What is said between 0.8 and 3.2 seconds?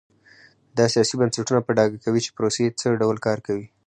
سیاسي بنسټونه په ډاګه کوي چې پروسې څه ډول